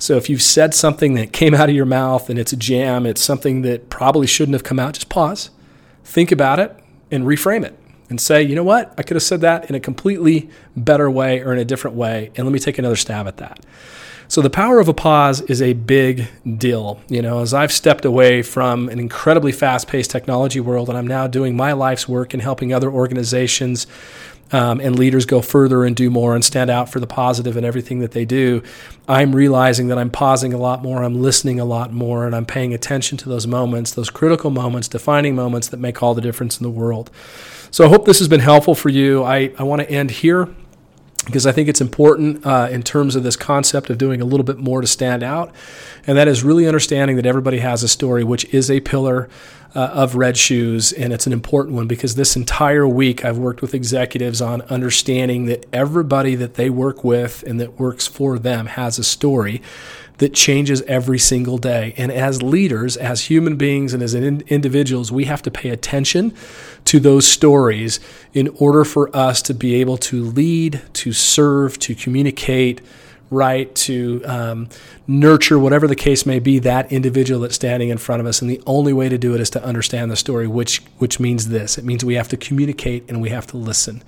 So 0.00 0.16
if 0.16 0.28
you've 0.28 0.42
said 0.42 0.74
something 0.74 1.14
that 1.14 1.32
came 1.32 1.54
out 1.54 1.68
of 1.68 1.76
your 1.76 1.86
mouth 1.86 2.28
and 2.28 2.40
it's 2.40 2.52
a 2.52 2.56
jam, 2.56 3.06
it's 3.06 3.22
something 3.22 3.62
that 3.62 3.88
probably 3.88 4.26
shouldn't 4.26 4.54
have 4.54 4.64
come 4.64 4.80
out, 4.80 4.94
just 4.94 5.08
pause, 5.08 5.50
think 6.02 6.32
about 6.32 6.58
it, 6.58 6.76
and 7.12 7.22
reframe 7.22 7.64
it 7.64 7.78
and 8.10 8.20
say, 8.20 8.42
you 8.42 8.54
know 8.54 8.64
what, 8.64 8.92
I 8.98 9.02
could 9.02 9.16
have 9.16 9.22
said 9.22 9.40
that 9.40 9.68
in 9.68 9.74
a 9.74 9.80
completely 9.80 10.50
better 10.76 11.10
way 11.10 11.40
or 11.40 11.52
in 11.52 11.58
a 11.58 11.64
different 11.64 11.96
way, 11.96 12.30
and 12.36 12.46
let 12.46 12.52
me 12.52 12.58
take 12.58 12.78
another 12.78 12.96
stab 12.96 13.26
at 13.26 13.38
that. 13.38 13.60
So 14.26 14.40
the 14.40 14.50
power 14.50 14.80
of 14.80 14.88
a 14.88 14.94
pause 14.94 15.42
is 15.42 15.60
a 15.60 15.74
big 15.74 16.28
deal. 16.56 17.00
You 17.08 17.20
know, 17.22 17.40
as 17.40 17.52
I've 17.52 17.72
stepped 17.72 18.04
away 18.04 18.42
from 18.42 18.88
an 18.88 18.98
incredibly 18.98 19.52
fast-paced 19.52 20.10
technology 20.10 20.60
world, 20.60 20.88
and 20.88 20.96
I'm 20.96 21.06
now 21.06 21.26
doing 21.26 21.56
my 21.56 21.72
life's 21.72 22.08
work 22.08 22.32
in 22.32 22.40
helping 22.40 22.72
other 22.72 22.90
organizations 22.90 23.86
um, 24.52 24.80
and 24.80 24.98
leaders 24.98 25.26
go 25.26 25.40
further 25.40 25.84
and 25.84 25.96
do 25.96 26.10
more 26.10 26.34
and 26.34 26.44
stand 26.44 26.70
out 26.70 26.88
for 26.88 27.00
the 27.00 27.06
positive 27.06 27.56
in 27.56 27.64
everything 27.64 27.98
that 28.00 28.12
they 28.12 28.24
do, 28.24 28.62
I'm 29.08 29.34
realizing 29.34 29.88
that 29.88 29.98
I'm 29.98 30.10
pausing 30.10 30.52
a 30.52 30.58
lot 30.58 30.82
more, 30.82 31.02
I'm 31.02 31.20
listening 31.20 31.58
a 31.58 31.64
lot 31.64 31.92
more, 31.92 32.24
and 32.24 32.36
I'm 32.36 32.46
paying 32.46 32.72
attention 32.72 33.18
to 33.18 33.28
those 33.28 33.46
moments, 33.46 33.92
those 33.92 34.10
critical 34.10 34.50
moments, 34.50 34.86
defining 34.88 35.34
moments 35.34 35.68
that 35.68 35.78
make 35.78 36.02
all 36.02 36.14
the 36.14 36.20
difference 36.20 36.58
in 36.58 36.62
the 36.62 36.70
world. 36.70 37.10
So 37.74 37.84
I 37.84 37.88
hope 37.88 38.04
this 38.04 38.20
has 38.20 38.28
been 38.28 38.38
helpful 38.38 38.76
for 38.76 38.88
you. 38.88 39.24
I, 39.24 39.52
I 39.58 39.64
want 39.64 39.82
to 39.82 39.90
end 39.90 40.12
here 40.12 40.48
because 41.24 41.44
I 41.44 41.50
think 41.50 41.68
it's 41.68 41.80
important 41.80 42.46
uh, 42.46 42.68
in 42.70 42.84
terms 42.84 43.16
of 43.16 43.24
this 43.24 43.34
concept 43.34 43.90
of 43.90 43.98
doing 43.98 44.20
a 44.20 44.24
little 44.24 44.44
bit 44.44 44.58
more 44.58 44.80
to 44.80 44.86
stand 44.86 45.24
out. 45.24 45.52
And 46.06 46.16
that 46.16 46.28
is 46.28 46.44
really 46.44 46.68
understanding 46.68 47.16
that 47.16 47.26
everybody 47.26 47.58
has 47.58 47.82
a 47.82 47.88
story, 47.88 48.22
which 48.22 48.44
is 48.54 48.70
a 48.70 48.78
pillar 48.78 49.28
uh, 49.74 49.88
of 49.92 50.14
Red 50.14 50.36
Shoes. 50.36 50.92
And 50.92 51.12
it's 51.12 51.26
an 51.26 51.32
important 51.32 51.74
one 51.74 51.88
because 51.88 52.14
this 52.14 52.36
entire 52.36 52.86
week 52.86 53.24
I've 53.24 53.38
worked 53.38 53.60
with 53.60 53.74
executives 53.74 54.40
on 54.40 54.62
understanding 54.62 55.46
that 55.46 55.66
everybody 55.72 56.36
that 56.36 56.54
they 56.54 56.70
work 56.70 57.02
with 57.02 57.42
and 57.44 57.58
that 57.58 57.80
works 57.80 58.06
for 58.06 58.38
them 58.38 58.66
has 58.66 59.00
a 59.00 59.04
story 59.04 59.60
that 60.18 60.32
changes 60.32 60.82
every 60.82 61.18
single 61.18 61.58
day. 61.58 61.94
And 61.96 62.12
as 62.12 62.42
leaders, 62.42 62.96
as 62.96 63.22
human 63.22 63.56
beings, 63.56 63.92
and 63.92 64.02
as 64.02 64.14
individuals, 64.14 65.10
we 65.10 65.24
have 65.24 65.42
to 65.42 65.50
pay 65.50 65.70
attention 65.70 66.34
to 66.84 67.00
those 67.00 67.26
stories 67.26 68.00
in 68.32 68.48
order 68.58 68.84
for 68.84 69.14
us 69.14 69.42
to 69.42 69.54
be 69.54 69.74
able 69.76 69.96
to 69.98 70.22
lead, 70.22 70.82
to 70.94 71.12
serve, 71.12 71.78
to 71.80 71.94
communicate, 71.94 72.80
right, 73.30 73.74
to 73.74 74.22
um, 74.24 74.68
nurture, 75.06 75.58
whatever 75.58 75.86
the 75.88 75.96
case 75.96 76.24
may 76.24 76.38
be, 76.38 76.58
that 76.60 76.92
individual 76.92 77.40
that's 77.40 77.56
standing 77.56 77.88
in 77.88 77.98
front 77.98 78.20
of 78.20 78.26
us. 78.26 78.40
And 78.40 78.48
the 78.48 78.62
only 78.66 78.92
way 78.92 79.08
to 79.08 79.18
do 79.18 79.34
it 79.34 79.40
is 79.40 79.50
to 79.50 79.64
understand 79.64 80.10
the 80.10 80.16
story, 80.16 80.46
which 80.46 80.80
which 80.98 81.18
means 81.18 81.48
this: 81.48 81.76
it 81.76 81.84
means 81.84 82.04
we 82.04 82.14
have 82.14 82.28
to 82.28 82.36
communicate 82.36 83.04
and 83.08 83.20
we 83.20 83.30
have 83.30 83.46
to 83.48 83.56
listen. 83.56 84.02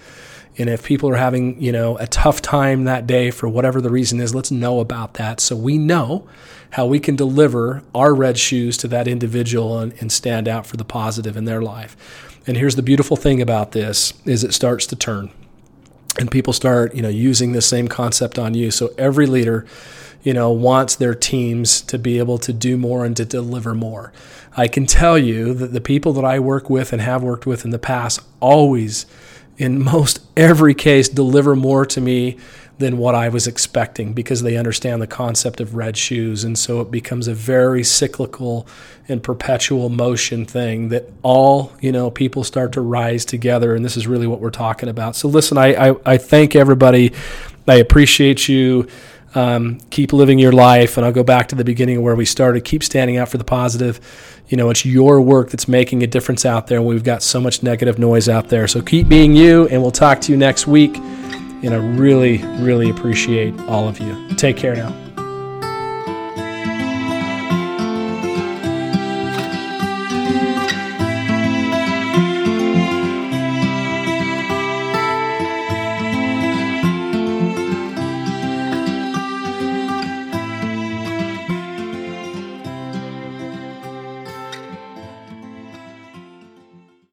And 0.58 0.70
if 0.70 0.84
people 0.84 1.10
are 1.10 1.16
having, 1.16 1.60
you 1.60 1.72
know, 1.72 1.98
a 1.98 2.06
tough 2.06 2.40
time 2.40 2.84
that 2.84 3.06
day 3.06 3.30
for 3.30 3.48
whatever 3.48 3.80
the 3.80 3.90
reason 3.90 4.20
is, 4.20 4.34
let's 4.34 4.50
know 4.50 4.80
about 4.80 5.14
that 5.14 5.40
so 5.40 5.54
we 5.54 5.76
know 5.76 6.26
how 6.70 6.86
we 6.86 6.98
can 6.98 7.14
deliver 7.14 7.82
our 7.94 8.14
red 8.14 8.38
shoes 8.38 8.76
to 8.78 8.88
that 8.88 9.06
individual 9.06 9.78
and, 9.78 9.92
and 10.00 10.10
stand 10.10 10.48
out 10.48 10.66
for 10.66 10.76
the 10.76 10.84
positive 10.84 11.36
in 11.36 11.44
their 11.44 11.62
life. 11.62 11.96
And 12.46 12.56
here's 12.56 12.76
the 12.76 12.82
beautiful 12.82 13.16
thing 13.16 13.42
about 13.42 13.72
this 13.72 14.14
is 14.24 14.44
it 14.44 14.54
starts 14.54 14.86
to 14.86 14.96
turn. 14.96 15.30
And 16.18 16.30
people 16.30 16.52
start, 16.52 16.94
you 16.94 17.02
know, 17.02 17.08
using 17.08 17.52
the 17.52 17.60
same 17.60 17.88
concept 17.88 18.38
on 18.38 18.54
you. 18.54 18.70
So 18.70 18.94
every 18.96 19.26
leader, 19.26 19.66
you 20.22 20.32
know, 20.32 20.50
wants 20.50 20.94
their 20.94 21.14
teams 21.14 21.82
to 21.82 21.98
be 21.98 22.18
able 22.18 22.38
to 22.38 22.52
do 22.52 22.78
more 22.78 23.04
and 23.04 23.16
to 23.18 23.24
deliver 23.24 23.74
more. 23.74 24.12
I 24.56 24.68
can 24.68 24.86
tell 24.86 25.18
you 25.18 25.52
that 25.54 25.72
the 25.72 25.80
people 25.80 26.14
that 26.14 26.24
I 26.24 26.38
work 26.38 26.70
with 26.70 26.92
and 26.92 27.02
have 27.02 27.22
worked 27.22 27.46
with 27.46 27.64
in 27.64 27.70
the 27.70 27.78
past 27.78 28.20
always 28.40 29.04
in 29.58 29.82
most 29.82 30.20
every 30.36 30.74
case, 30.74 31.08
deliver 31.08 31.56
more 31.56 31.86
to 31.86 32.00
me 32.00 32.36
than 32.78 32.98
what 32.98 33.14
I 33.14 33.30
was 33.30 33.46
expecting 33.46 34.12
because 34.12 34.42
they 34.42 34.56
understand 34.56 35.00
the 35.00 35.06
concept 35.06 35.60
of 35.60 35.74
red 35.74 35.96
shoes. 35.96 36.44
And 36.44 36.58
so 36.58 36.80
it 36.82 36.90
becomes 36.90 37.26
a 37.26 37.32
very 37.32 37.82
cyclical 37.82 38.66
and 39.08 39.22
perpetual 39.22 39.88
motion 39.88 40.44
thing 40.44 40.90
that 40.90 41.10
all, 41.22 41.72
you 41.80 41.90
know, 41.90 42.10
people 42.10 42.44
start 42.44 42.72
to 42.72 42.82
rise 42.82 43.24
together. 43.24 43.74
And 43.74 43.84
this 43.84 43.96
is 43.96 44.06
really 44.06 44.26
what 44.26 44.40
we're 44.40 44.50
talking 44.50 44.90
about. 44.90 45.16
So 45.16 45.28
listen, 45.28 45.56
I, 45.56 45.90
I, 45.90 45.96
I 46.04 46.16
thank 46.18 46.54
everybody. 46.54 47.14
I 47.66 47.76
appreciate 47.76 48.46
you 48.46 48.86
Um, 49.36 49.78
keep 49.90 50.14
living 50.14 50.38
your 50.38 50.52
life. 50.52 50.96
And 50.96 51.04
I'll 51.04 51.12
go 51.12 51.22
back 51.22 51.48
to 51.48 51.54
the 51.54 51.64
beginning 51.64 51.98
of 51.98 52.02
where 52.02 52.16
we 52.16 52.24
started. 52.24 52.64
Keep 52.64 52.82
standing 52.82 53.18
out 53.18 53.28
for 53.28 53.36
the 53.36 53.44
positive. 53.44 54.00
You 54.48 54.56
know, 54.56 54.70
it's 54.70 54.84
your 54.86 55.20
work 55.20 55.50
that's 55.50 55.68
making 55.68 56.02
a 56.02 56.06
difference 56.06 56.46
out 56.46 56.68
there. 56.68 56.80
We've 56.80 57.04
got 57.04 57.22
so 57.22 57.40
much 57.40 57.62
negative 57.62 57.98
noise 57.98 58.28
out 58.28 58.48
there. 58.48 58.66
So 58.66 58.80
keep 58.80 59.08
being 59.08 59.36
you, 59.36 59.68
and 59.68 59.82
we'll 59.82 59.90
talk 59.90 60.20
to 60.22 60.32
you 60.32 60.38
next 60.38 60.66
week. 60.66 60.96
And 60.96 61.74
I 61.74 61.76
really, 61.76 62.38
really 62.62 62.90
appreciate 62.90 63.58
all 63.62 63.88
of 63.88 63.98
you. 63.98 64.28
Take 64.36 64.56
care 64.56 64.74
now. 64.74 65.05